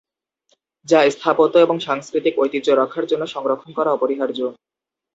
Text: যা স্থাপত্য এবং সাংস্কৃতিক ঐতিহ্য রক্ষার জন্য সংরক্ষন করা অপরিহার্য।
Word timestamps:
যা 0.87 0.99
স্থাপত্য 1.11 1.55
এবং 1.57 1.75
সাংস্কৃতিক 1.79 2.33
ঐতিহ্য 2.39 2.67
রক্ষার 2.71 3.05
জন্য 3.05 3.23
সংরক্ষন 3.27 3.71
করা 3.73 3.89
অপরিহার্য। 3.91 4.39